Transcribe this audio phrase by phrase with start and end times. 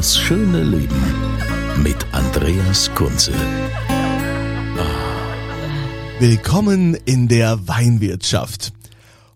[0.00, 1.02] Das schöne Leben
[1.82, 3.34] mit Andreas Kunze.
[6.18, 8.72] Willkommen in der Weinwirtschaft.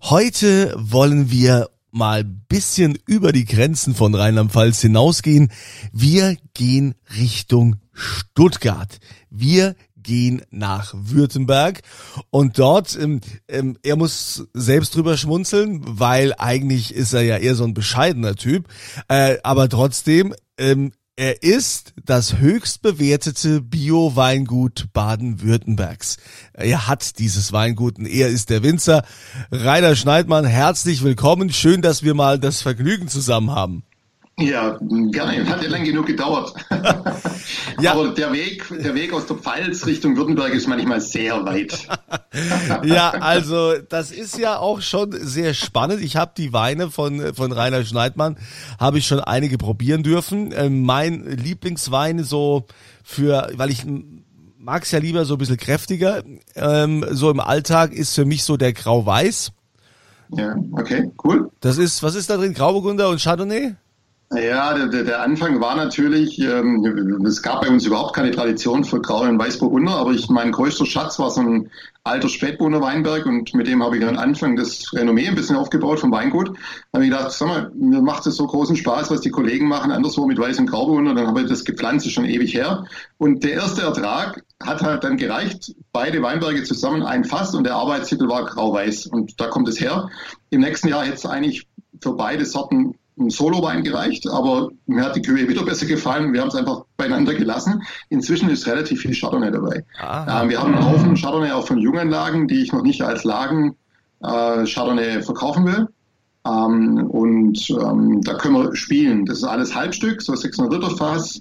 [0.00, 5.52] Heute wollen wir mal bisschen über die Grenzen von Rheinland-Pfalz hinausgehen.
[5.92, 9.00] Wir gehen Richtung Stuttgart.
[9.28, 11.80] Wir gehen nach Württemberg
[12.30, 17.56] und dort, ähm, ähm, er muss selbst drüber schmunzeln, weil eigentlich ist er ja eher
[17.56, 18.68] so ein bescheidener Typ,
[19.08, 26.16] äh, aber trotzdem, ähm, er ist das höchst bewertete Bio-Weingut Baden-Württembergs.
[26.54, 29.04] Er hat dieses Weingut und er ist der Winzer.
[29.52, 31.52] Rainer Schneidmann, herzlich willkommen.
[31.52, 33.84] Schön, dass wir mal das Vergnügen zusammen haben.
[34.38, 35.48] Ja, gerne.
[35.48, 36.54] Hat ja lang genug gedauert.
[37.80, 37.92] ja.
[37.92, 41.86] Aber der Weg, der Weg aus der Pfalz Richtung Württemberg ist manchmal sehr weit.
[42.84, 46.02] ja, also das ist ja auch schon sehr spannend.
[46.02, 48.36] Ich habe die Weine von von Rainer Schneidmann
[48.80, 50.52] habe ich schon einige probieren dürfen.
[50.52, 52.66] Ähm, mein Lieblingswein so
[53.04, 53.86] für, weil ich
[54.58, 56.24] mag's ja lieber so ein bisschen kräftiger.
[56.56, 59.52] Ähm, so im Alltag ist für mich so der Grau-Weiß.
[60.30, 61.50] Ja, okay, cool.
[61.60, 62.54] Das ist, was ist da drin?
[62.54, 63.74] Grauburgunder und Chardonnay?
[64.34, 69.00] Ja, der, der Anfang war natürlich, ähm, es gab bei uns überhaupt keine Tradition für
[69.00, 71.70] Grau- und Weißburgunder, aber ich, mein größter Schatz war so ein
[72.02, 76.00] alter Spätburgunder Weinberg und mit dem habe ich dann Anfang das Renommee ein bisschen aufgebaut
[76.00, 76.48] vom Weingut.
[76.48, 79.68] Da habe ich gedacht, sag mal, mir macht es so großen Spaß, was die Kollegen
[79.68, 82.84] machen, anderswo mit Weiß- und Grauburgunder, dann habe ich das gepflanzt, ist schon ewig her.
[83.18, 87.76] Und der erste Ertrag hat halt dann gereicht, beide Weinberge zusammen ein Fass und der
[87.76, 90.08] Arbeitstitel war Grau-Weiß und da kommt es her.
[90.50, 91.66] Im nächsten Jahr hätte es eigentlich
[92.02, 96.32] für beide Sorten ein Solo-Wein gereicht, aber mir hat die Kühe wieder besser gefallen.
[96.32, 97.82] Wir haben es einfach beieinander gelassen.
[98.08, 99.84] Inzwischen ist relativ viel Chardonnay dabei.
[100.42, 103.24] Ähm, wir haben einen Haufen Chardonnay auch von jungen Lagen, die ich noch nicht als
[103.24, 103.76] Lagen
[104.22, 105.88] äh, Chardonnay verkaufen will.
[106.46, 109.26] Ähm, und ähm, da können wir spielen.
[109.26, 111.40] Das ist alles Halbstück, so 600 Liter Fass.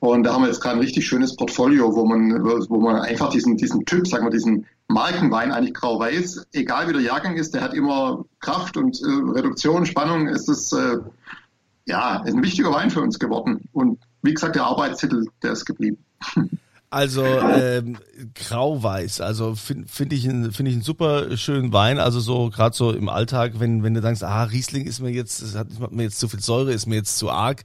[0.00, 3.30] Und da haben wir jetzt gerade ein richtig schönes Portfolio, wo man, wo man einfach
[3.30, 7.62] diesen, diesen Typ, sagen wir, diesen Markenwein, eigentlich grau-weiß, egal wie der Jahrgang ist, der
[7.62, 10.98] hat immer Kraft und äh, Reduktion, Spannung, ist es, äh,
[11.86, 13.68] ja, ist ein wichtiger Wein für uns geworden.
[13.72, 15.98] Und wie gesagt, der Arbeitstitel, der ist geblieben.
[16.90, 17.98] Also ähm,
[18.34, 21.98] grau-weiß, also finde find ich, finde ich einen super schönen Wein.
[21.98, 25.54] Also so gerade so im Alltag, wenn wenn du denkst, ah Riesling ist mir jetzt,
[25.54, 27.64] hat mir jetzt zu viel Säure, ist mir jetzt zu arg,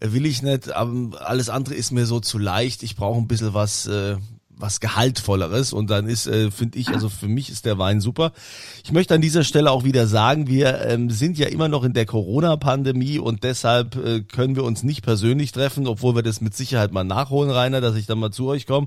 [0.00, 0.72] äh, will ich nicht.
[0.72, 2.82] Aber alles andere ist mir so zu leicht.
[2.82, 4.16] Ich brauche ein bisschen was, äh,
[4.56, 8.32] was gehaltvolleres und dann ist, äh, finde ich, also für mich ist der Wein super.
[8.84, 11.92] Ich möchte an dieser Stelle auch wieder sagen, wir ähm, sind ja immer noch in
[11.92, 16.54] der Corona-Pandemie und deshalb äh, können wir uns nicht persönlich treffen, obwohl wir das mit
[16.54, 18.86] Sicherheit mal nachholen, Rainer, dass ich dann mal zu euch komme.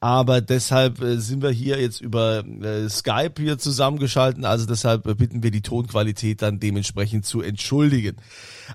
[0.00, 5.14] Aber deshalb äh, sind wir hier jetzt über äh, Skype hier zusammengeschalten, also deshalb äh,
[5.14, 8.16] bitten wir die Tonqualität dann dementsprechend zu entschuldigen.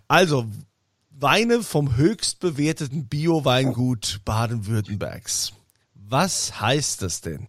[0.08, 0.46] Also,
[1.18, 5.54] Weine vom höchst bewerteten Bio-Weingut Baden-Württembergs.
[6.08, 7.48] Was heißt das denn?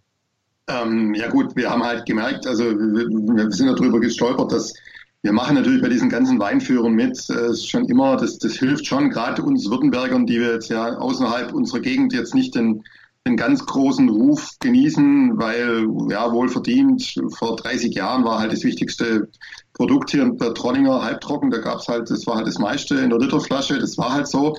[0.67, 4.73] Ähm, ja gut, wir haben halt gemerkt, also wir, wir sind darüber gestolpert, dass
[5.21, 9.09] wir machen natürlich bei diesen ganzen Weinführern mit, äh, schon immer, das, das hilft schon,
[9.09, 12.83] gerade uns Württembergern, die wir jetzt ja außerhalb unserer Gegend jetzt nicht den,
[13.27, 18.63] den ganz großen Ruf genießen, weil ja wohl verdient, vor 30 Jahren war halt das
[18.63, 19.29] wichtigste
[19.73, 23.19] Produkt hier der Tronninger halbtrocken, da gab's halt, das war halt das meiste in der
[23.19, 24.55] Literflasche, das war halt so.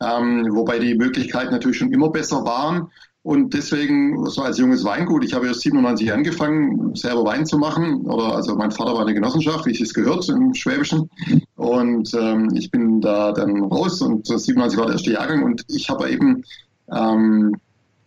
[0.00, 2.90] Ähm, wobei die Möglichkeiten natürlich schon immer besser waren.
[3.26, 8.02] Und deswegen, so als junges Weingut, ich habe erst 97 angefangen, selber Wein zu machen.
[8.02, 11.10] Oder also mein Vater war eine Genossenschaft, wie es gehört im Schwäbischen.
[11.56, 15.90] Und ähm, ich bin da dann raus und 97 war der erste Jahrgang und ich
[15.90, 16.44] habe eben
[16.92, 17.56] ähm,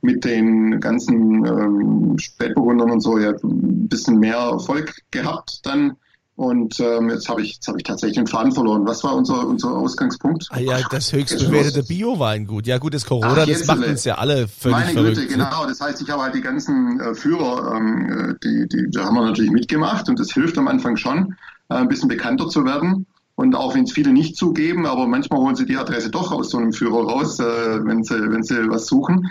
[0.01, 5.97] mit den ganzen ähm, Spätburgundern und so ja ein bisschen mehr Erfolg gehabt dann
[6.39, 8.87] und ähm, jetzt habe ich, jetzt hab ich tatsächlich den Faden verloren.
[8.87, 10.47] Was war unser, unser Ausgangspunkt?
[10.51, 12.65] Ah ja, das höchst bewertete Bio-Weingut.
[12.65, 15.15] Ja gut, das Corona, Ach, das macht uns ja alle völlig Meine verrückt.
[15.17, 15.43] Güte, ne?
[15.43, 15.65] genau.
[15.67, 19.25] Das heißt, ich habe halt die ganzen äh, Führer, ähm, die, die, da haben wir
[19.25, 21.35] natürlich mitgemacht und das hilft am Anfang schon,
[21.67, 23.05] äh, ein bisschen bekannter zu werden.
[23.35, 26.51] Und auch wenn es viele nicht zugeben, aber manchmal holen sie die Adresse doch aus
[26.51, 27.43] so einem Führer raus, äh,
[27.83, 29.29] wenn sie, wenn sie was suchen.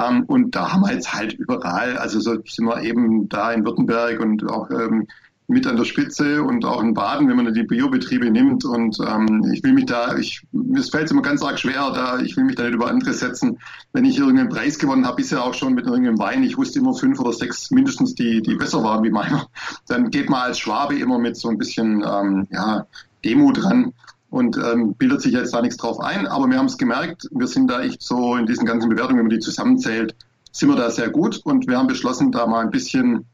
[0.00, 3.66] Ähm, und da haben wir jetzt halt überall, also so sind wir eben da in
[3.66, 5.08] Württemberg und auch ähm,
[5.50, 8.66] mit an der Spitze und auch in Baden, wenn man die Biobetriebe nimmt.
[8.66, 12.36] Und ähm, ich will mich da, ich, mir fällt immer ganz arg schwer, da ich
[12.36, 13.58] will mich da nicht über andere setzen.
[13.94, 16.92] Wenn ich irgendeinen Preis gewonnen habe, bisher auch schon mit irgendeinem Wein, ich wusste immer
[16.92, 19.46] fünf oder sechs mindestens, die, die besser waren wie meiner,
[19.88, 22.86] dann geht man als Schwabe immer mit so ein bisschen ähm, ja,
[23.24, 23.94] Demo dran
[24.28, 26.26] und ähm, bildet sich jetzt da nichts drauf ein.
[26.26, 29.26] Aber wir haben es gemerkt, wir sind da echt so in diesen ganzen Bewertungen, wenn
[29.28, 30.14] man die zusammenzählt,
[30.52, 33.24] sind wir da sehr gut und wir haben beschlossen, da mal ein bisschen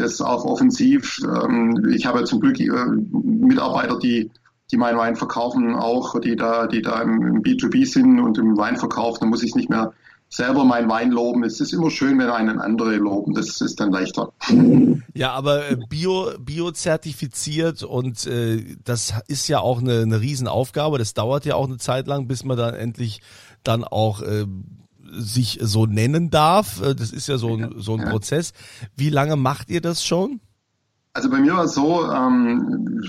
[0.00, 1.20] das auch offensiv.
[1.24, 2.70] Ähm, ich habe zum Glück äh,
[3.12, 4.30] Mitarbeiter, die
[4.70, 8.76] die meinen Wein verkaufen, auch die da, die da im, B2B sind und im Wein
[8.76, 9.92] verkaufen, dann muss ich nicht mehr
[10.28, 11.42] selber meinen Wein loben.
[11.42, 13.34] Es ist immer schön, wenn einen andere loben.
[13.34, 14.32] Das ist dann leichter.
[15.12, 20.98] Ja, aber äh, Bio, Bio zertifiziert und äh, das ist ja auch eine, eine Riesenaufgabe.
[20.98, 23.20] Das dauert ja auch eine Zeit lang, bis man dann endlich
[23.64, 24.46] dann auch äh,
[25.10, 26.82] sich so nennen darf.
[26.82, 28.10] Äh, das ist ja so ein, so ein ja.
[28.10, 28.52] Prozess.
[28.96, 30.40] Wie lange macht ihr das schon?
[31.12, 33.02] Also bei mir war es so, ähm,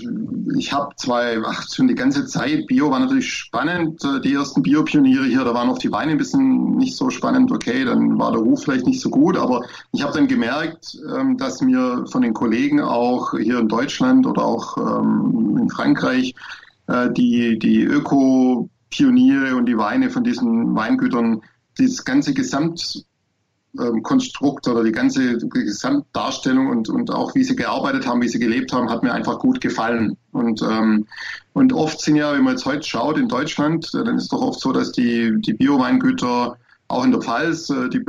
[0.58, 4.64] ich habe zwei, ach, schon die ganze Zeit, Bio war natürlich spannend, äh, die ersten
[4.64, 8.32] Bio-Pioniere hier, da waren auch die Weine ein bisschen nicht so spannend, okay, dann war
[8.32, 12.24] der Ruf vielleicht nicht so gut, aber ich habe dann gemerkt, ähm, dass mir von
[12.24, 16.34] den Kollegen auch hier in Deutschland oder auch ähm, in Frankreich
[16.88, 21.42] äh, die, die Öko-Pioniere und die Weine von diesen Weingütern
[21.78, 28.28] das ganze Gesamtkonstrukt oder die ganze Gesamtdarstellung und, und auch wie sie gearbeitet haben, wie
[28.28, 30.18] sie gelebt haben, hat mir einfach gut gefallen.
[30.32, 31.08] Und, ähm,
[31.54, 34.42] und oft sind ja, wenn man jetzt heute schaut in Deutschland, äh, dann ist doch
[34.42, 36.58] oft so, dass die, die Bio-Weingüter
[36.92, 38.04] auch in der Pfalz, äh, die,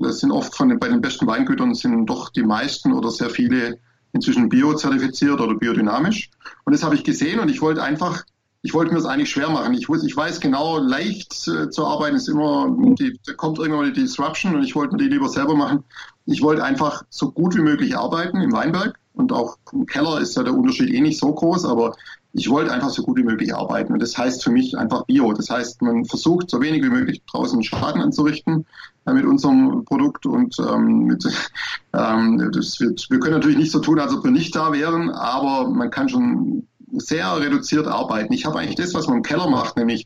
[0.00, 3.30] das sind oft von den, bei den besten Weingütern sind doch die meisten oder sehr
[3.30, 3.78] viele
[4.12, 6.30] inzwischen bio-zertifiziert oder biodynamisch.
[6.64, 8.24] Und das habe ich gesehen und ich wollte einfach
[8.62, 9.74] ich wollte mir das eigentlich schwer machen.
[9.74, 13.92] Ich, wusste, ich weiß genau, leicht äh, zu arbeiten ist immer, die, da kommt irgendwann
[13.92, 15.82] die Disruption und ich wollte mir die lieber selber machen.
[16.26, 20.36] Ich wollte einfach so gut wie möglich arbeiten im Weinberg und auch im Keller ist
[20.36, 21.94] ja der Unterschied eh nicht so groß, aber
[22.34, 25.32] ich wollte einfach so gut wie möglich arbeiten und das heißt für mich einfach Bio.
[25.32, 28.64] Das heißt, man versucht so wenig wie möglich draußen Schaden anzurichten
[29.06, 31.24] äh, mit unserem Produkt und ähm, mit,
[31.92, 35.10] ähm, das wird, wir können natürlich nicht so tun, als ob wir nicht da wären,
[35.10, 38.32] aber man kann schon sehr reduziert arbeiten.
[38.32, 40.04] Ich habe eigentlich das, was man im Keller macht, nämlich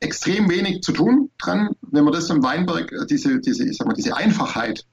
[0.00, 1.70] extrem wenig zu tun dran.
[1.82, 4.84] Wenn man das im Weinberg, äh, diese, diese, ich sag mal, diese Einfachheit,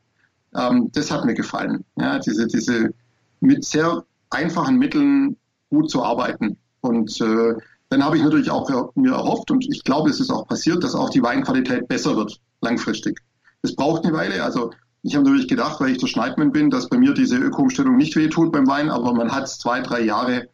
[0.55, 1.83] ähm, das hat mir gefallen.
[1.97, 2.93] Ja, diese, diese
[3.39, 5.37] mit sehr einfachen Mitteln
[5.69, 6.57] gut zu arbeiten.
[6.81, 7.55] Und äh,
[7.89, 10.95] dann habe ich natürlich auch mir erhofft und ich glaube, es ist auch passiert, dass
[10.95, 13.19] auch die Weinqualität besser wird, langfristig.
[13.61, 14.43] Es braucht eine Weile.
[14.43, 14.71] Also
[15.03, 18.15] ich habe natürlich gedacht, weil ich der Schneidmann bin, dass bei mir diese Öko-Umstellung nicht
[18.15, 20.47] wehtut beim Wein, aber man hat es zwei, drei Jahre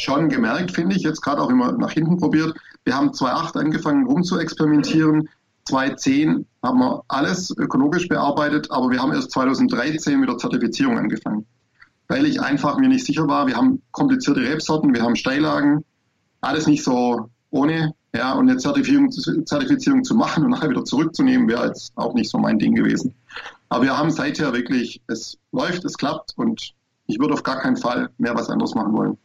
[0.00, 2.54] schon gemerkt, finde ich, jetzt gerade auch immer nach hinten probiert.
[2.84, 5.28] Wir haben 2008 angefangen rum zu experimentieren.
[5.66, 11.46] 2010 haben wir alles ökologisch bearbeitet, aber wir haben erst 2013 mit der Zertifizierung angefangen.
[12.06, 15.84] Weil ich einfach mir nicht sicher war, wir haben komplizierte Rebsorten, wir haben Steillagen,
[16.40, 17.94] alles nicht so ohne.
[18.14, 22.30] Ja, und eine Zertifizierung, Zertifizierung zu machen und nachher wieder zurückzunehmen, wäre jetzt auch nicht
[22.30, 23.14] so mein Ding gewesen.
[23.68, 26.72] Aber wir haben seither wirklich, es läuft, es klappt und
[27.06, 29.18] ich würde auf gar keinen Fall mehr was anderes machen wollen.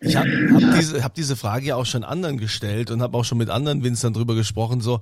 [0.00, 3.24] Ich habe hab diese, hab diese Frage ja auch schon anderen gestellt und habe auch
[3.24, 5.00] schon mit anderen Winzern drüber gesprochen, so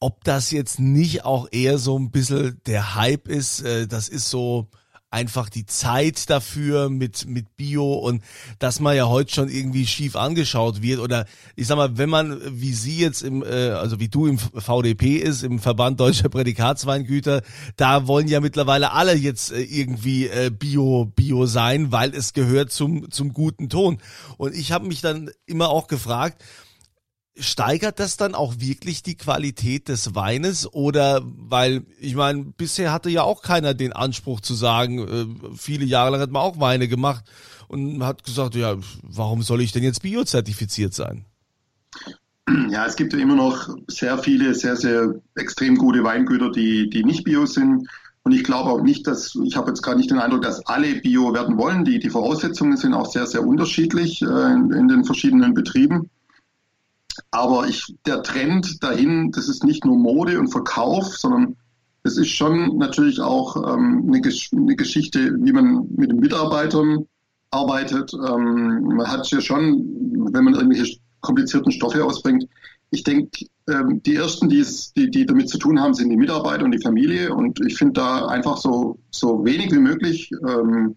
[0.00, 4.28] ob das jetzt nicht auch eher so ein bisschen der Hype ist, äh, das ist
[4.28, 4.68] so,
[5.14, 8.22] einfach die Zeit dafür mit, mit Bio und
[8.58, 12.40] dass man ja heute schon irgendwie schief angeschaut wird oder ich sag mal, wenn man
[12.60, 17.42] wie Sie jetzt im, äh, also wie du im VDP ist, im Verband Deutscher Prädikatsweingüter,
[17.76, 22.72] da wollen ja mittlerweile alle jetzt äh, irgendwie äh, Bio, Bio sein, weil es gehört
[22.72, 23.98] zum, zum guten Ton.
[24.36, 26.42] Und ich habe mich dann immer auch gefragt,
[27.36, 30.72] steigert das dann auch wirklich die Qualität des Weines?
[30.72, 35.84] Oder weil ich meine bisher hatte ja auch keiner den Anspruch zu sagen äh, viele
[35.84, 37.24] Jahre lang hat man auch Weine gemacht
[37.68, 41.24] und hat gesagt ja warum soll ich denn jetzt biozertifiziert sein?
[42.70, 47.04] Ja es gibt ja immer noch sehr viele sehr sehr extrem gute Weingüter die die
[47.04, 47.88] nicht bio sind.
[48.22, 50.94] Und ich glaube auch nicht dass ich habe jetzt gerade nicht den Eindruck dass alle
[51.00, 51.84] bio werden wollen.
[51.84, 56.10] Die die Voraussetzungen sind auch sehr sehr unterschiedlich äh, in, in den verschiedenen Betrieben
[57.34, 61.56] aber ich, der Trend dahin, das ist nicht nur Mode und Verkauf, sondern
[62.04, 67.06] es ist schon natürlich auch ähm, eine, Gesch eine, Geschichte, wie man mit den Mitarbeitern
[67.50, 68.12] arbeitet.
[68.14, 72.44] Ähm, man hat ja schon, wenn man irgendwelche komplizierten Stoffe ausbringt,
[72.90, 74.64] ich denke, ähm, die ersten, die,
[74.94, 77.34] die, damit zu tun haben, sind die Mitarbeiter und die Familie.
[77.34, 80.94] Und ich finde da einfach so, so wenig wie möglich ähm,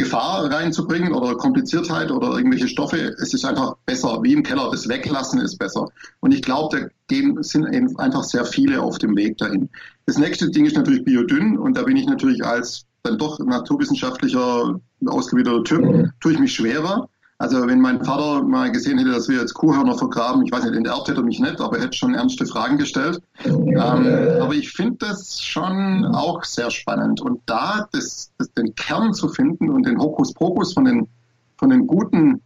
[0.00, 3.14] Gefahr reinzubringen oder Kompliziertheit oder irgendwelche Stoffe.
[3.20, 4.70] Es ist einfach besser, wie im Keller.
[4.70, 5.86] Das Weglassen ist besser.
[6.20, 9.68] Und ich glaube, da sind einfach sehr viele auf dem Weg dahin.
[10.06, 14.80] Das nächste Ding ist natürlich biodünn und da bin ich natürlich als dann doch naturwissenschaftlicher
[15.06, 17.08] ausgebildeter Typ, tue ich mich schwerer.
[17.40, 20.76] Also wenn mein Vater mal gesehen hätte, dass wir jetzt Kuhhörner vergraben, ich weiß nicht,
[20.76, 23.18] enterbt hätte er mich nicht, aber er hätte schon ernste Fragen gestellt.
[23.46, 27.22] Ähm, aber ich finde das schon auch sehr spannend.
[27.22, 31.08] Und da das, das, den Kern zu finden und den Hokuspokus von den,
[31.56, 32.42] von den guten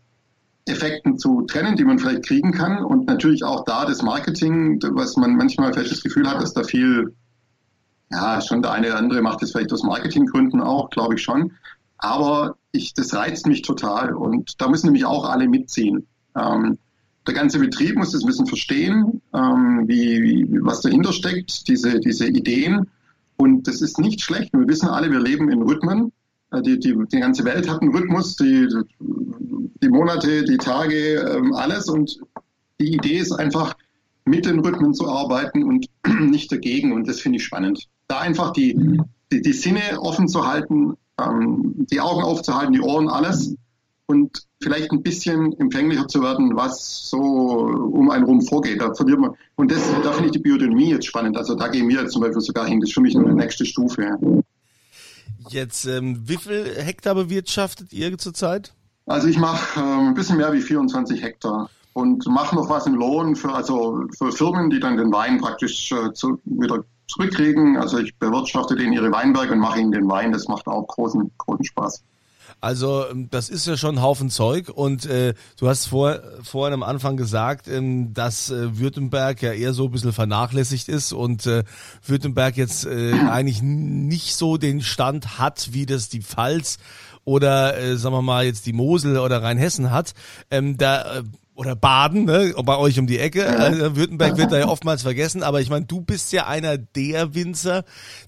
[0.67, 2.85] Effekten zu trennen, die man vielleicht kriegen kann.
[2.85, 6.63] Und natürlich auch da das Marketing, was man manchmal vielleicht das Gefühl hat, dass da
[6.63, 7.13] viel,
[8.13, 11.51] ja, schon der eine oder andere macht das vielleicht aus Marketinggründen auch, glaube ich schon.
[11.99, 16.07] Aber ich, das reizt mich total und da müssen nämlich auch alle mitziehen.
[16.37, 16.79] Ähm,
[17.27, 22.27] der ganze Betrieb muss das ein bisschen verstehen, ähm, wie, was dahinter steckt, diese, diese
[22.27, 22.91] Ideen.
[23.37, 24.53] Und das ist nicht schlecht.
[24.53, 26.13] Wir wissen alle, wir leben in Rhythmen.
[26.51, 28.69] Äh, die, die, die ganze Welt hat einen Rhythmus, die,
[29.01, 31.89] die Monate, die Tage, ähm, alles.
[31.89, 32.19] Und
[32.81, 33.75] die Idee ist einfach,
[34.27, 35.87] mit den Rhythmen zu arbeiten und
[36.21, 36.93] nicht dagegen.
[36.93, 37.89] Und das finde ich spannend.
[38.09, 38.99] Da einfach die,
[39.33, 43.55] die, die Sinne offen zu halten, ähm, die Augen aufzuhalten, die Ohren, alles
[44.07, 48.81] und vielleicht ein bisschen empfänglicher zu werden, was so um einen rum vorgeht.
[48.81, 49.33] Da verliert man.
[49.57, 51.37] Und das, da finde ich die Biodynamie jetzt spannend.
[51.37, 52.81] Also da gehen wir jetzt zum Beispiel sogar hin.
[52.81, 54.19] Das ist für mich eine nächste Stufe.
[55.49, 58.73] Jetzt, ähm, wie viel Hektar bewirtschaftet ihr zurzeit?
[59.07, 62.95] Also ich mache ähm, ein bisschen mehr wie 24 Hektar und mache noch was im
[62.95, 67.77] Lohn für also für Firmen, die dann den Wein praktisch äh, zu, wieder zurückkriegen.
[67.77, 70.33] Also ich bewirtschafte denen ihre Weinberge und mache ihnen den Wein.
[70.33, 72.03] Das macht auch großen, großen Spaß.
[72.61, 76.73] Also ähm, das ist ja schon ein Haufen Zeug und äh, du hast vor, vorhin
[76.73, 81.47] am Anfang gesagt, ähm, dass äh, Württemberg ja eher so ein bisschen vernachlässigt ist und
[81.47, 81.65] äh,
[82.07, 86.79] Württemberg jetzt äh, eigentlich nicht so den Stand hat, wie das die Pfalz
[87.25, 90.15] oder äh, sagen wir mal jetzt die Mosel oder Rheinhessen hat.
[90.51, 91.23] Ähm, da äh,
[91.55, 93.47] oder Baden, ne, bei euch um die Ecke.
[93.47, 97.35] Also Württemberg wird da ja oftmals vergessen, aber ich meine, du bist ja einer der
[97.35, 97.85] Winzer,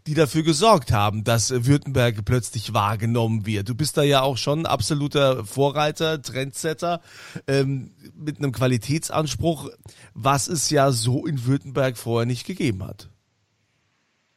[0.06, 3.68] die dafür gesorgt haben, dass Württemberg plötzlich wahrgenommen wird.
[3.68, 7.00] Du bist da ja auch schon absoluter Vorreiter, Trendsetter
[7.48, 9.70] ähm, mit einem Qualitätsanspruch,
[10.14, 13.10] was es ja so in Württemberg vorher nicht gegeben hat.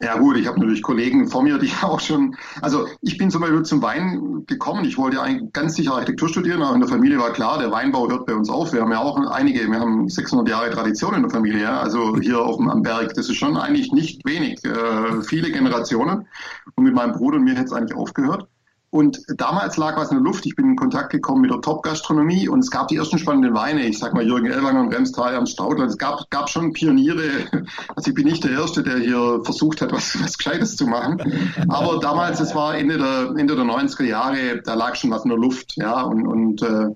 [0.01, 3.41] Ja gut, ich habe natürlich Kollegen vor mir, die auch schon, also ich bin zum
[3.41, 4.85] Beispiel zum Wein gekommen.
[4.85, 7.71] Ich wollte ja eigentlich ganz sicher Architektur studieren, aber in der Familie war klar, der
[7.71, 8.71] Weinbau hört bei uns auf.
[8.71, 11.81] Wir haben ja auch einige, wir haben 600 Jahre Tradition in der Familie, ja?
[11.81, 13.13] also hier auf dem, am Berg.
[13.15, 16.27] Das ist schon eigentlich nicht wenig, äh, viele Generationen.
[16.75, 18.47] Und mit meinem Bruder und mir hätte es eigentlich aufgehört.
[18.91, 20.47] Und damals lag was in der Luft.
[20.47, 23.85] Ich bin in Kontakt gekommen mit der Top-Gastronomie und es gab die ersten spannenden Weine.
[23.85, 25.85] Ich sag mal Jürgen Elwanger und Remstal am Staudler.
[25.85, 27.29] Es gab, gab schon Pioniere.
[27.95, 31.21] Also ich bin nicht der Erste, der hier versucht hat, was, was Gescheites zu machen.
[31.67, 35.29] Aber damals, es war Ende der, Ende der 90er Jahre, da lag schon was in
[35.29, 35.75] der Luft.
[35.75, 36.87] Ja, und, und, äh,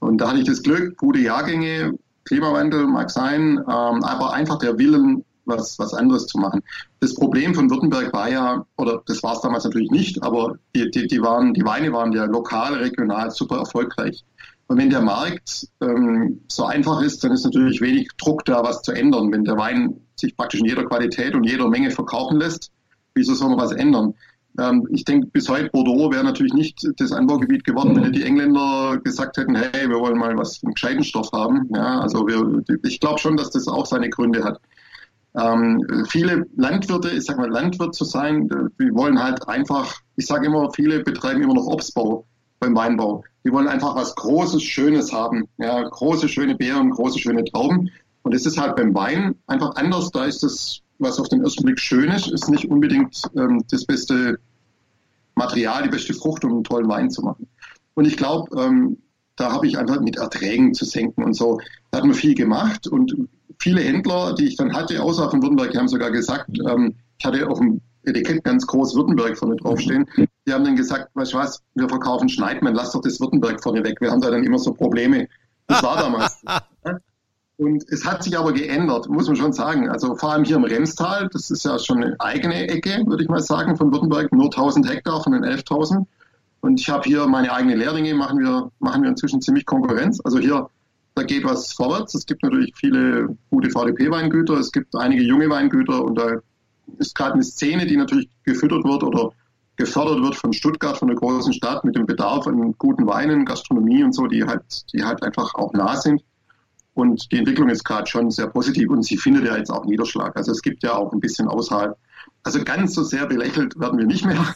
[0.00, 3.64] und da hatte ich das Glück, gute Jahrgänge, Klimawandel mag sein, ähm,
[4.04, 6.62] aber einfach der Willen, was, was anderes zu machen.
[7.00, 10.90] Das Problem von Württemberg war ja, oder das war es damals natürlich nicht, aber die,
[10.90, 14.24] die, die, waren, die Weine waren ja lokal, regional super erfolgreich.
[14.68, 18.82] Und wenn der Markt ähm, so einfach ist, dann ist natürlich wenig Druck da, was
[18.82, 19.32] zu ändern.
[19.32, 22.70] Wenn der Wein sich praktisch in jeder Qualität und jeder Menge verkaufen lässt,
[23.14, 24.14] wieso soll man was ändern?
[24.58, 28.98] Ähm, ich denke, bis heute Bordeaux wäre natürlich nicht das Anbaugebiet geworden, wenn die Engländer
[29.02, 31.68] gesagt hätten, hey, wir wollen mal was einen gescheiten Stoff haben.
[31.74, 34.60] Ja, also wir, ich glaube schon, dass das auch seine Gründe hat.
[35.36, 38.48] Ähm, viele Landwirte, ich sage mal, Landwirt zu sein,
[38.80, 42.26] die wollen halt einfach, ich sage immer, viele betreiben immer noch Obstbau
[42.60, 43.24] beim Weinbau.
[43.44, 45.48] Die wollen einfach was Großes, Schönes haben.
[45.58, 47.90] Ja, große, schöne Beeren, große, schöne Trauben.
[48.22, 50.10] Und es ist halt beim Wein einfach anders.
[50.10, 53.84] Da ist das, was auf den ersten Blick schön ist, ist nicht unbedingt ähm, das
[53.84, 54.38] beste
[55.34, 57.46] Material, die beste Frucht, um einen tollen Wein zu machen.
[57.94, 58.98] Und ich glaube, ähm,
[59.36, 61.60] da habe ich einfach mit Erträgen zu senken und so.
[61.90, 63.14] Da hat man viel gemacht und
[63.58, 67.24] viele Händler, die ich dann hatte, außer von Württemberg, die haben sogar gesagt, ähm, ich
[67.24, 70.06] hatte auf dem Etikett ganz groß Württemberg vorne draufstehen.
[70.46, 73.84] Die haben dann gesagt, weißt du was, wir verkaufen Schneidmann, lass doch das Württemberg vorne
[73.84, 74.00] weg.
[74.00, 75.28] Wir haben da dann immer so Probleme.
[75.66, 76.42] Das war damals.
[77.58, 79.88] Und es hat sich aber geändert, muss man schon sagen.
[79.88, 83.28] Also vor allem hier im Remstal, das ist ja schon eine eigene Ecke, würde ich
[83.28, 86.06] mal sagen, von Württemberg, nur 1000 Hektar von den 11.000.
[86.60, 90.20] Und ich habe hier meine eigene Lehrlinge, machen wir, machen wir inzwischen ziemlich Konkurrenz.
[90.22, 90.70] Also hier
[91.18, 92.14] da geht was vorwärts.
[92.14, 96.36] Es gibt natürlich viele gute VDP-Weingüter, es gibt einige junge Weingüter und da
[96.98, 99.32] ist gerade eine Szene, die natürlich gefüttert wird oder
[99.76, 104.04] gefördert wird von Stuttgart, von der großen Stadt mit dem Bedarf an guten Weinen, Gastronomie
[104.04, 106.22] und so, die halt, die halt einfach auch nah sind.
[106.94, 110.36] Und die Entwicklung ist gerade schon sehr positiv und sie findet ja jetzt auch Niederschlag.
[110.36, 111.96] Also es gibt ja auch ein bisschen außerhalb.
[112.44, 114.54] Also ganz so sehr belächelt werden wir nicht mehr.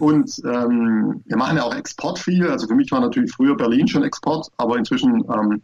[0.00, 2.48] Und ähm, wir machen ja auch Export viel.
[2.48, 5.62] Also für mich war natürlich früher Berlin schon Export, aber inzwischen ähm,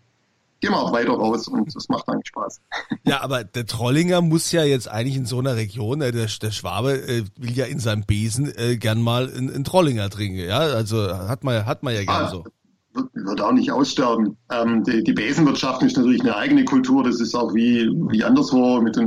[0.60, 2.60] gehen wir auch weiter raus und es macht eigentlich Spaß.
[3.04, 6.50] Ja, aber der Trollinger muss ja jetzt eigentlich in so einer Region, äh, der, der
[6.50, 11.08] Schwabe äh, will ja in seinem Besen äh, gern mal einen Trollinger trinken, ja, also
[11.08, 12.44] hat man, hat man ja gern ah, so.
[12.94, 14.38] Wird, wird auch nicht aussterben.
[14.50, 18.80] Ähm, die, die Besenwirtschaft ist natürlich eine eigene Kultur, das ist auch wie, wie anderswo
[18.80, 19.06] mit den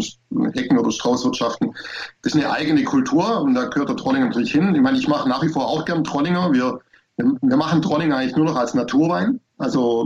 [0.54, 1.74] Hecken- oder Straußwirtschaften.
[2.22, 4.76] Das ist eine eigene Kultur und da gehört der Trollinger natürlich hin.
[4.76, 6.54] Ich meine, ich mache nach wie vor auch gern Trollinger.
[6.54, 6.80] Wir,
[7.18, 10.02] wir machen Trollinger eigentlich nur noch als Naturwein also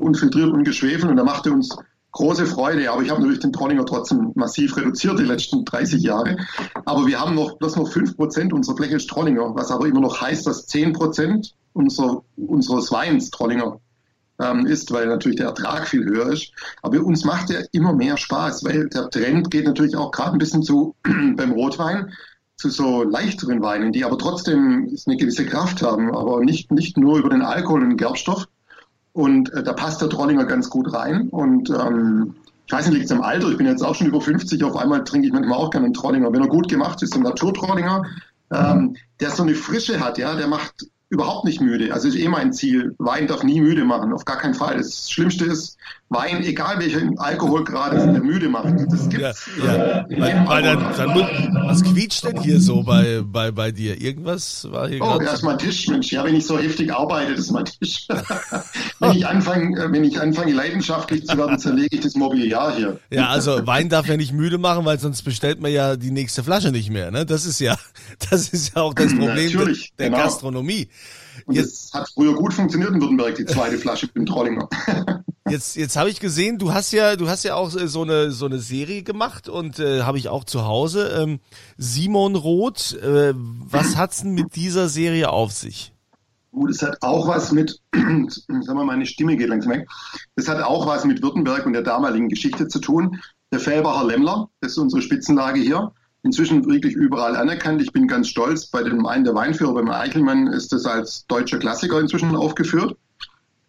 [0.00, 1.76] unfiltriert, ungeschwefelt und da machte uns
[2.12, 2.90] große Freude.
[2.90, 6.36] Aber ich habe natürlich den Trollinger trotzdem massiv reduziert die letzten 30 Jahre.
[6.84, 10.20] Aber wir haben noch bloß noch 5% unserer Fläche ist Trollinger, was aber immer noch
[10.20, 13.80] heißt, dass 10% unser, unseres Weins Trollinger
[14.40, 16.52] ähm, ist, weil natürlich der Ertrag viel höher ist.
[16.82, 20.38] Aber uns macht der immer mehr Spaß, weil der Trend geht natürlich auch gerade ein
[20.38, 22.12] bisschen zu beim Rotwein
[22.56, 27.18] zu so leichteren Weinen, die aber trotzdem eine gewisse Kraft haben, aber nicht, nicht nur
[27.18, 28.48] über den Alkohol und den Gerbstoff,
[29.18, 31.28] und äh, da passt der Trollinger ganz gut rein.
[31.30, 34.20] Und ähm, ich weiß nicht, liegt es am Alter, ich bin jetzt auch schon über
[34.20, 36.32] 50, auf einmal trinke ich manchmal auch gerne einen Trollinger.
[36.32, 38.04] Wenn er gut gemacht ist, ein Naturtrollinger,
[38.52, 41.92] ähm, der so eine Frische hat, ja, der macht überhaupt nicht müde.
[41.92, 42.94] Also ist eh mein Ziel.
[42.98, 44.76] Wein darf nie müde machen, auf gar keinen Fall.
[44.76, 45.78] Das Schlimmste ist,
[46.10, 48.74] Wein, egal welcher Alkoholgrad ist, der müde macht.
[48.90, 49.46] Das gibt's.
[49.62, 50.06] Ja, ja.
[50.08, 54.00] Weil, weil dann, dann, was quietscht denn hier so bei, bei, bei dir?
[54.00, 56.10] Irgendwas war hier Oh, ist mein Tisch, Mensch.
[56.10, 58.08] Ja, wenn ich so heftig arbeite, das ist mein Tisch.
[59.00, 62.98] wenn ich anfange, wenn ich anfange, leidenschaftlich zu werden, zerlege ich das Mobiliar hier.
[63.10, 66.42] Ja, also Wein darf ja nicht müde machen, weil sonst bestellt man ja die nächste
[66.42, 67.10] Flasche nicht mehr.
[67.10, 67.26] Ne?
[67.26, 67.76] Das ist ja,
[68.30, 70.22] das ist ja auch das Problem Natürlich, der, der genau.
[70.24, 70.88] Gastronomie.
[71.46, 74.68] Und jetzt hat früher gut funktioniert in Württemberg, die zweite Flasche im Trollinger.
[75.48, 78.46] jetzt jetzt habe ich gesehen, du hast ja du hast ja auch so eine so
[78.46, 81.08] eine Serie gemacht und äh, habe ich auch zu Hause.
[81.20, 81.40] Ähm,
[81.76, 85.92] Simon Roth, äh, was hat's denn mit dieser Serie auf sich?
[86.50, 89.88] Gut, es hat auch was mit, wir mal, meine Stimme geht langsam weg.
[90.34, 93.20] Es hat auch was mit Württemberg und der damaligen Geschichte zu tun.
[93.52, 97.80] Der Felbacher Lemmler, das ist unsere Spitzenlage hier inzwischen wirklich überall anerkannt.
[97.82, 98.66] Ich bin ganz stolz.
[98.66, 102.96] Bei dem einen der Weinführer, beim Eichelmann, ist das als deutscher Klassiker inzwischen aufgeführt.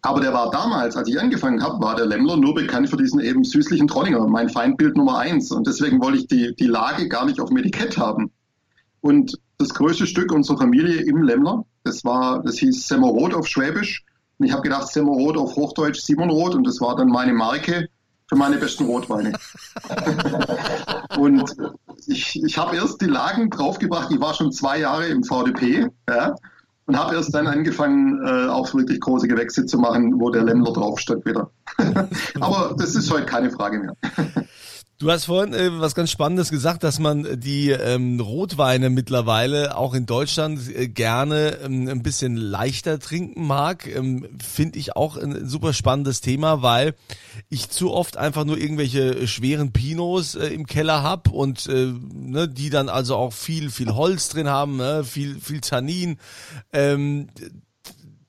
[0.02, 3.20] Aber der war damals, als ich angefangen habe, war der Lemmler nur bekannt für diesen
[3.20, 5.50] eben süßlichen Trollinger, mein Feindbild Nummer eins.
[5.50, 8.30] Und deswegen wollte ich die, die Lage gar nicht auf dem Etikett haben.
[9.02, 14.04] Und das größte Stück unserer Familie im Lemmler, das war, das hieß Semmerrot auf Schwäbisch.
[14.38, 16.54] Und ich habe gedacht, Semmerrot auf Hochdeutsch Simonrot.
[16.54, 17.88] Und das war dann meine Marke
[18.30, 19.32] für meine besten Rotweine.
[21.18, 21.56] und
[22.06, 26.36] ich, ich habe erst die Lagen draufgebracht, ich war schon zwei Jahre im VDP, ja,
[26.86, 30.72] und habe erst dann angefangen, äh, auch wirklich große Gewächse zu machen, wo der Lämmler
[30.72, 31.50] draufsteht wieder.
[32.40, 33.96] Aber das ist heute keine Frage mehr.
[35.00, 39.94] Du hast vorhin äh, was ganz Spannendes gesagt, dass man die ähm, Rotweine mittlerweile auch
[39.94, 43.86] in Deutschland äh, gerne ähm, ein bisschen leichter trinken mag.
[43.86, 46.94] Ähm, Finde ich auch ein super spannendes Thema, weil
[47.48, 52.46] ich zu oft einfach nur irgendwelche schweren Pinots äh, im Keller hab und äh, ne,
[52.46, 56.18] die dann also auch viel, viel Holz drin haben, ne, viel, viel Tannin.
[56.74, 57.28] Ähm,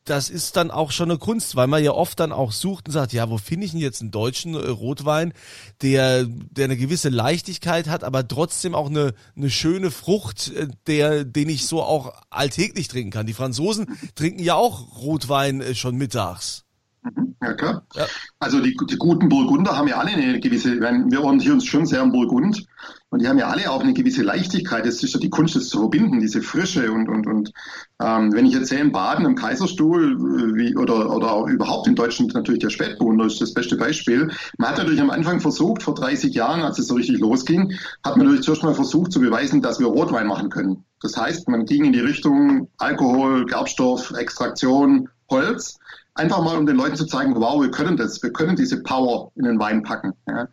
[0.06, 2.94] das ist dann auch schon eine Kunst, weil man ja oft dann auch sucht und
[2.94, 5.34] sagt, ja, wo finde ich denn jetzt einen deutschen äh, Rotwein,
[5.82, 11.24] der, der eine gewisse Leichtigkeit hat, aber trotzdem auch eine, eine schöne Frucht, äh, der,
[11.24, 13.28] den ich so auch alltäglich trinken kann.
[13.28, 16.66] Die Franzosen trinken ja auch Rotwein äh, schon mittags.
[17.04, 17.86] Mhm, ja, klar.
[17.96, 18.06] Ja.
[18.40, 22.02] Also die, die, guten Burgunder haben ja alle eine gewisse, wir orientieren uns schon sehr
[22.02, 22.68] am Burgund
[23.10, 24.86] und die haben ja alle auch eine gewisse Leichtigkeit.
[24.86, 27.54] Das ist ja die Kunst, das zu verbinden, diese Frische und, und, und
[28.00, 31.96] ähm, wenn ich erzähle, in Baden im Kaiserstuhl äh, wie, oder, oder auch überhaupt in
[31.96, 34.30] Deutschland natürlich der Spätburgunder ist das beste Beispiel.
[34.60, 38.16] Man hat natürlich am Anfang versucht, vor 30 Jahren, als es so richtig losging, hat
[38.16, 40.86] man natürlich zuerst mal versucht zu beweisen, dass wir Rotwein machen können.
[41.02, 45.80] Das heißt, man ging in die Richtung Alkohol, Gerbstoff, Extraktion, Holz
[46.14, 49.32] Einfach mal, um den Leuten zu zeigen, wow, wir können das, wir können diese Power
[49.36, 50.14] in den Wein packen.
[50.28, 50.48] Ja.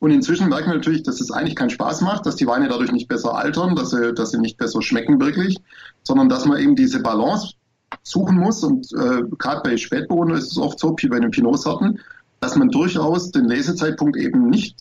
[0.00, 2.92] Und inzwischen merken wir natürlich, dass es eigentlich keinen Spaß macht, dass die Weine dadurch
[2.92, 5.56] nicht besser altern, dass sie, dass sie nicht besser schmecken wirklich,
[6.02, 7.54] sondern dass man eben diese Balance
[8.02, 8.62] suchen muss.
[8.62, 12.00] Und äh, gerade bei Spätburgunder ist es oft so, wie bei den Pinot-Sorten,
[12.40, 14.76] dass man durchaus den Lesezeitpunkt eben nicht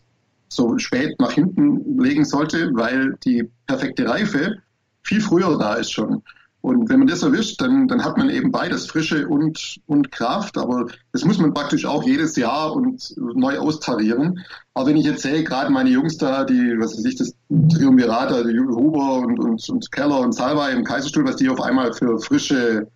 [0.50, 4.58] so spät nach hinten legen sollte, weil die perfekte Reife
[5.04, 6.22] viel früher da ist schon.
[6.64, 10.58] Und wenn man das erwischt, dann, dann hat man eben beides, Frische und, und Kraft.
[10.58, 14.40] Aber das muss man praktisch auch jedes Jahr und neu austarieren.
[14.74, 18.32] Aber wenn ich jetzt sehe, gerade meine Jungs da, die, was weiß ich, das Triumvirat,
[18.32, 22.18] also Huber und, und, und Keller und Salva im Kaiserstuhl, was die auf einmal für
[22.22, 22.88] frische,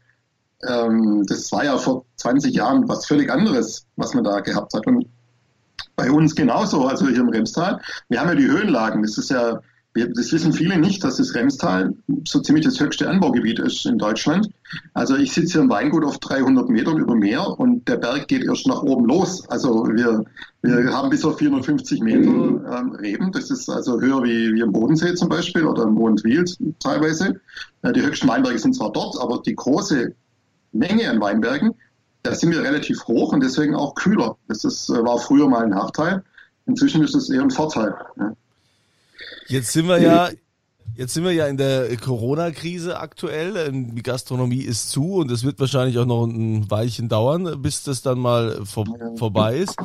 [0.66, 4.88] ähm, das war ja vor 20 Jahren was völlig anderes, was man da gehabt hat.
[4.88, 5.08] Und
[5.98, 7.82] bei uns genauso, also hier im Remstal.
[8.08, 9.02] Wir haben ja die Höhenlagen.
[9.02, 9.60] Das ist ja,
[10.06, 11.94] das wissen viele nicht, dass das Remstal
[12.26, 14.50] so ziemlich das höchste Anbaugebiet ist in Deutschland.
[14.94, 18.44] Also ich sitze hier im Weingut auf 300 Metern über Meer und der Berg geht
[18.44, 19.48] erst nach oben los.
[19.50, 20.26] Also wir,
[20.62, 23.32] wir haben bis auf 450 Meter ähm, Reben.
[23.32, 26.46] Das ist also höher wie, wie im Bodensee zum Beispiel oder im Mondwil
[26.80, 27.40] teilweise.
[27.82, 30.14] Äh, die höchsten Weinberge sind zwar dort, aber die große
[30.74, 31.74] Menge an Weinbergen,
[32.24, 34.38] da sind wir relativ hoch und deswegen auch kühler.
[34.48, 36.24] Das ist, äh, war früher mal ein Nachteil.
[36.66, 37.96] Inzwischen ist es eher ein Vorteil.
[38.18, 38.36] Ja.
[39.48, 40.30] Jetzt sind wir ja,
[40.96, 43.56] jetzt sind wir ja in der Corona-Krise aktuell.
[43.58, 47.84] Ähm, die Gastronomie ist zu und es wird wahrscheinlich auch noch ein Weilchen dauern, bis
[47.84, 49.76] das dann mal vor, vorbei ist.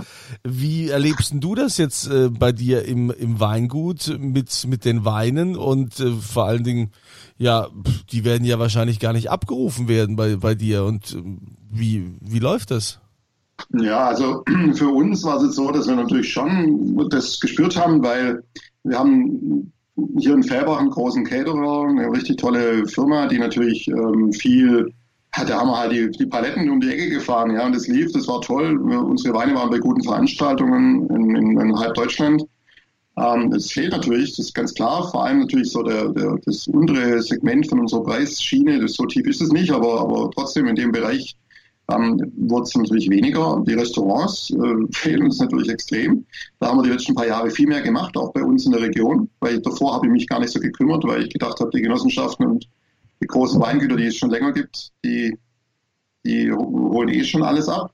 [0.42, 5.56] Wie erlebst du das jetzt äh, bei dir im, im Weingut mit, mit den Weinen
[5.56, 6.92] und äh, vor allen Dingen,
[7.38, 7.68] ja,
[8.10, 11.22] die werden ja wahrscheinlich gar nicht abgerufen werden bei, bei dir und äh,
[11.70, 12.98] wie, wie läuft das?
[13.70, 14.42] Ja, also
[14.74, 18.42] für uns war es jetzt so, dass wir natürlich schon das gespürt haben, weil
[18.84, 19.72] wir haben
[20.18, 24.92] hier in Fellbach einen großen Caterer, eine richtig tolle Firma, die natürlich ähm, viel,
[25.32, 28.12] da haben wir halt die, die Paletten um die Ecke gefahren, ja, und das lief,
[28.12, 28.76] das war toll.
[28.78, 32.44] Unsere Weine waren bei guten Veranstaltungen in, in, in halb Deutschland.
[33.18, 36.66] Ähm, es fehlt natürlich, das ist ganz klar, vor allem natürlich so der, der, das
[36.66, 40.76] untere Segment von unserer Preisschiene, das, so tief ist es nicht, aber, aber trotzdem in
[40.76, 41.36] dem Bereich
[41.96, 43.62] ähm, wurde es natürlich weniger.
[43.66, 44.56] Die Restaurants äh,
[44.92, 46.24] fehlen uns natürlich extrem.
[46.60, 48.82] Da haben wir die letzten paar Jahre viel mehr gemacht, auch bei uns in der
[48.82, 51.82] Region, weil davor habe ich mich gar nicht so gekümmert, weil ich gedacht habe, die
[51.82, 52.68] Genossenschaften und
[53.20, 55.38] die großen Weingüter, die es schon länger gibt, die,
[56.24, 57.92] die holen eh schon alles ab.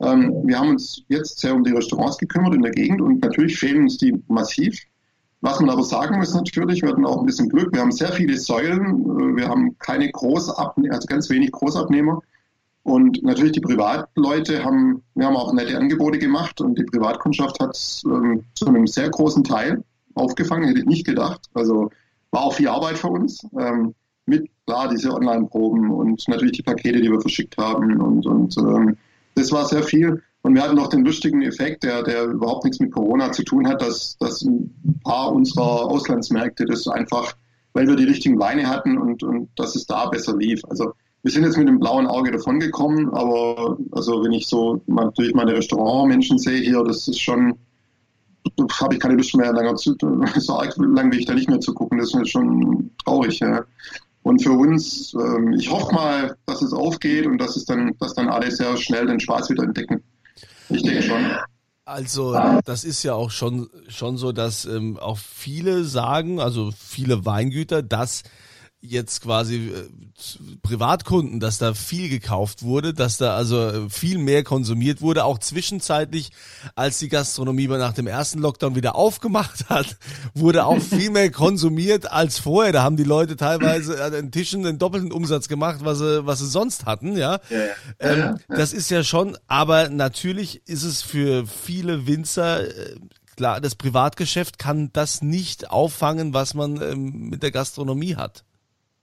[0.00, 3.58] Ähm, wir haben uns jetzt sehr um die Restaurants gekümmert in der Gegend und natürlich
[3.58, 4.78] fehlen uns die massiv.
[5.42, 7.72] Was man aber sagen muss natürlich, wir hatten auch ein bisschen Glück.
[7.72, 9.00] Wir haben sehr viele Säulen.
[9.00, 12.20] Äh, wir haben keine Großabnehmer, also ganz wenig Großabnehmer.
[12.84, 17.78] Und natürlich die Privatleute haben, wir haben auch nette Angebote gemacht und die Privatkundschaft hat
[18.04, 21.40] ähm, zu einem sehr großen Teil aufgefangen, hätte ich nicht gedacht.
[21.54, 21.90] Also
[22.32, 23.46] war auch viel Arbeit für uns.
[23.58, 23.94] Ähm,
[24.26, 28.96] mit klar diese Online-Proben und natürlich die Pakete, die wir verschickt haben und, und ähm,
[29.34, 30.22] das war sehr viel.
[30.42, 33.68] Und wir hatten noch den lustigen Effekt, der, der überhaupt nichts mit Corona zu tun
[33.68, 37.34] hat, dass, dass ein paar unserer Auslandsmärkte das einfach,
[37.72, 40.62] weil wir die richtigen Weine hatten und, und dass es da besser lief.
[40.68, 40.92] Also
[41.22, 45.54] wir sind jetzt mit dem blauen Auge davongekommen, aber also wenn ich so natürlich meine
[45.54, 47.54] Restaurantmenschen sehe hier, das ist schon,
[48.80, 49.94] habe ich keine Lust mehr länger zu,
[50.36, 53.38] so arg lang will ich da nicht mehr zu gucken, das ist schon traurig.
[53.38, 53.64] Ja.
[54.24, 58.14] Und für uns, ähm, ich hoffe mal, dass es aufgeht und dass es dann, dass
[58.14, 60.02] dann alle sehr schnell den Spaß wieder entdecken.
[60.68, 61.24] Ich denke schon.
[61.84, 67.26] Also das ist ja auch schon schon so, dass ähm, auch viele sagen, also viele
[67.26, 68.22] Weingüter, dass
[68.82, 69.88] jetzt quasi äh,
[70.62, 75.38] Privatkunden, dass da viel gekauft wurde, dass da also äh, viel mehr konsumiert wurde, auch
[75.38, 76.32] zwischenzeitlich,
[76.74, 79.96] als die Gastronomie nach dem ersten Lockdown wieder aufgemacht hat,
[80.34, 82.72] wurde auch viel mehr konsumiert als vorher.
[82.72, 86.40] Da haben die Leute teilweise an den Tischen den doppelten Umsatz gemacht, was sie, was
[86.40, 87.38] sie sonst hatten, ja.
[87.50, 87.72] ja, ja.
[88.00, 92.96] Ähm, ja das ist ja schon, aber natürlich ist es für viele Winzer äh,
[93.36, 98.44] klar, das Privatgeschäft kann das nicht auffangen, was man ähm, mit der Gastronomie hat.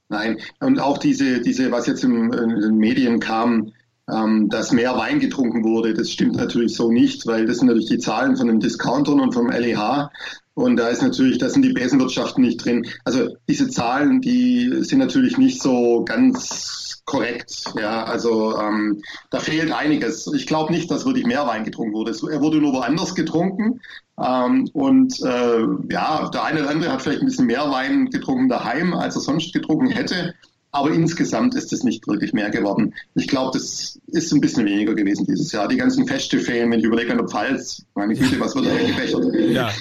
[0.09, 3.71] Nein, und auch diese, diese, was jetzt im, in den Medien kam,
[4.11, 7.89] ähm, dass mehr Wein getrunken wurde, das stimmt natürlich so nicht, weil das sind natürlich
[7.89, 10.09] die Zahlen von den Discountern und vom LEH.
[10.55, 12.87] Und da ist natürlich, da sind die Besenwirtschaften nicht drin.
[13.05, 17.63] Also diese Zahlen, die sind natürlich nicht so ganz korrekt.
[17.75, 20.31] Ja, also ähm, da fehlt einiges.
[20.33, 22.11] Ich glaube nicht, dass wirklich mehr Wein getrunken wurde.
[22.31, 23.81] Er wurde nur woanders getrunken.
[24.23, 28.47] Ähm, und äh, ja, der eine oder andere hat vielleicht ein bisschen mehr Wein getrunken
[28.47, 30.35] daheim, als er sonst getrunken hätte.
[30.71, 32.93] Aber insgesamt ist es nicht wirklich mehr geworden.
[33.15, 35.67] Ich glaube, das ist ein bisschen weniger gewesen dieses Jahr.
[35.67, 37.83] Die ganzen Feste fehlen, wenn ich überlege an der Pfalz.
[37.95, 39.25] Meine Güte, was wird da weggefächert?
[39.51, 39.71] Ja.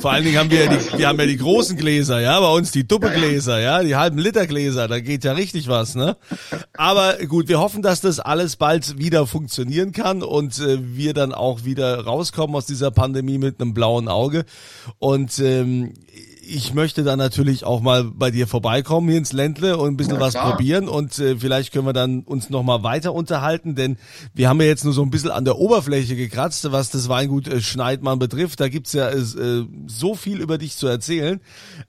[0.00, 2.50] Vor allen Dingen haben wir ja die, wir haben ja die großen Gläser, ja, bei
[2.50, 6.16] uns die Duppegläser, ja, die halben Liter Gläser, da geht ja richtig was, ne?
[6.76, 11.32] Aber gut, wir hoffen, dass das alles bald wieder funktionieren kann und äh, wir dann
[11.32, 14.44] auch wieder rauskommen aus dieser Pandemie mit einem blauen Auge.
[14.98, 15.94] Und ähm,
[16.48, 20.14] ich möchte dann natürlich auch mal bei dir vorbeikommen hier ins Ländle und ein bisschen
[20.14, 20.50] ja, was klar.
[20.50, 23.96] probieren und äh, vielleicht können wir dann uns noch mal weiter unterhalten, denn
[24.34, 27.48] wir haben ja jetzt nur so ein bisschen an der Oberfläche gekratzt, was das Weingut
[27.48, 28.60] äh, Schneidmann betrifft.
[28.60, 31.40] Da gibt's ja äh, so viel über dich zu erzählen.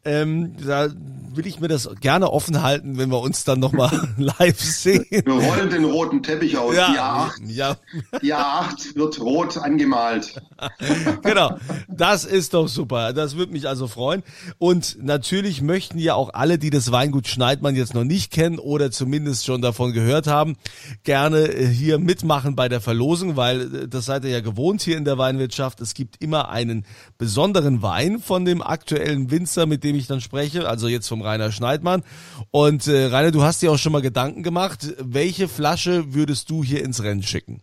[0.03, 0.89] Ähm, da
[1.33, 5.05] will ich mir das gerne offen halten, wenn wir uns dann noch mal live sehen.
[5.09, 6.75] Wir rollen den roten Teppich aus.
[6.75, 7.77] Ja, die A8, ja.
[8.21, 10.41] die A8 wird rot angemalt.
[11.23, 13.13] genau, das ist doch super.
[13.13, 14.23] Das würde mich also freuen.
[14.57, 18.91] Und natürlich möchten ja auch alle, die das Weingut Schneidmann jetzt noch nicht kennen oder
[18.91, 20.55] zumindest schon davon gehört haben,
[21.03, 24.97] gerne äh, hier mitmachen bei der Verlosung, weil äh, das seid ihr ja gewohnt hier
[24.97, 25.81] in der Weinwirtschaft.
[25.81, 26.85] Es gibt immer einen
[27.17, 31.51] besonderen Wein von dem aktuellen Winzer, mit dem ich dann spreche, also jetzt vom Rainer
[31.51, 32.03] Schneidmann.
[32.51, 36.63] Und äh, Rainer, du hast dir auch schon mal Gedanken gemacht, welche Flasche würdest du
[36.63, 37.61] hier ins Rennen schicken?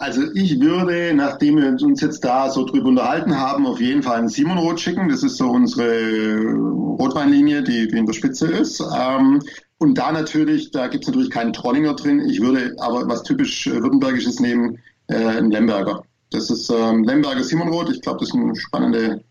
[0.00, 4.18] Also ich würde, nachdem wir uns jetzt da so drüber unterhalten haben, auf jeden Fall
[4.18, 5.08] einen Simon Rot schicken.
[5.08, 8.80] Das ist so unsere Rotweinlinie, die, die in der Spitze ist.
[8.96, 9.42] Ähm,
[9.78, 12.20] und da natürlich, da gibt's natürlich keinen Trollinger drin.
[12.20, 16.04] Ich würde aber was typisch Württembergisches nehmen, äh, einen Lemberger.
[16.30, 17.90] Das ist ähm, Lemberger Simon Rot.
[17.90, 19.24] Ich glaube, das ist eine spannende,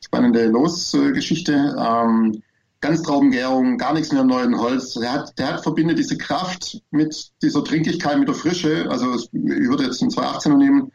[0.00, 1.74] spannende Losgeschichte.
[1.78, 2.42] Ähm,
[2.86, 4.94] Ganztraubengärung, gar nichts mehr im neuen Holz.
[4.94, 8.86] Der hat, der hat verbindet diese Kraft mit dieser Trinkigkeit, mit der Frische.
[8.88, 10.92] Also ich würde jetzt einen 218er nehmen.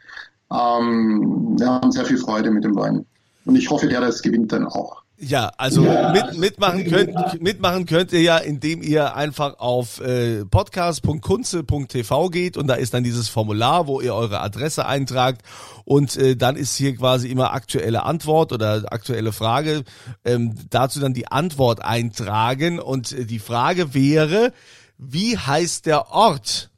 [0.50, 3.04] Ähm, wir haben sehr viel Freude mit dem Wein.
[3.44, 5.01] Und ich hoffe, der das gewinnt dann auch.
[5.24, 12.28] Ja, also mit, mitmachen, könnt, mitmachen könnt ihr ja, indem ihr einfach auf äh, podcast.kunze.tv
[12.30, 15.42] geht und da ist dann dieses Formular, wo ihr eure Adresse eintragt
[15.84, 19.84] und äh, dann ist hier quasi immer aktuelle Antwort oder aktuelle Frage.
[20.24, 24.52] Ähm, dazu dann die Antwort eintragen und äh, die Frage wäre,
[24.98, 26.71] wie heißt der Ort,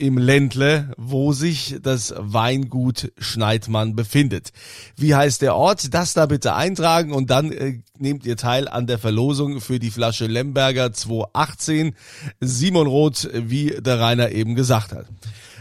[0.00, 4.50] im Ländle, wo sich das Weingut Schneidmann befindet.
[4.96, 5.92] Wie heißt der Ort?
[5.92, 9.90] Das da bitte eintragen und dann äh, nehmt ihr teil an der Verlosung für die
[9.90, 11.94] Flasche Lemberger 218
[12.40, 15.06] Simon Roth, wie der Rainer eben gesagt hat.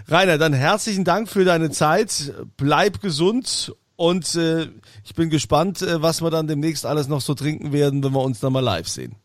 [0.08, 2.34] Rainer, dann herzlichen Dank für deine Zeit.
[2.56, 4.69] Bleib gesund und äh,
[5.04, 8.23] ich bin gespannt, äh, was wir dann demnächst alles noch so trinken werden, wenn wir
[8.23, 9.15] uns dann mal live sehen.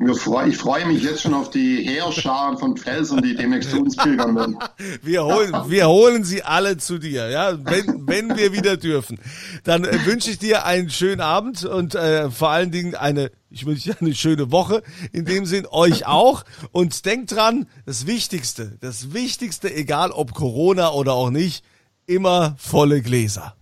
[0.00, 4.36] Ich freue mich jetzt schon auf die Heerscharen von Felsen, die demnächst zu uns pilgern
[4.36, 4.56] werden.
[5.02, 9.18] Wir holen, wir holen sie alle zu dir, ja, wenn, wenn wir wieder dürfen.
[9.64, 13.66] Dann äh, wünsche ich dir einen schönen Abend und äh, vor allen Dingen eine, ich
[13.66, 14.84] wünsche dir eine schöne Woche.
[15.12, 16.44] In dem Sinn euch auch.
[16.70, 21.64] Und denkt dran, das Wichtigste, das Wichtigste, egal ob Corona oder auch nicht,
[22.06, 23.56] immer volle Gläser.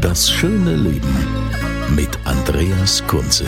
[0.00, 1.14] Das schöne Leben
[1.94, 3.44] mit Andreas Kunze.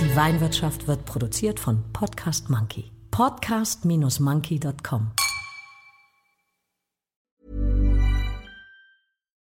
[0.00, 2.90] Die Weinwirtschaft wird produziert von Podcast Monkey.
[3.10, 5.12] Podcast-monkey.com.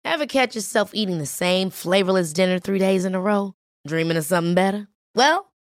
[0.05, 3.53] Ever catch yourself eating the same flavorless dinner three days in a row?
[3.85, 4.87] Dreaming of something better?
[5.15, 5.48] Well,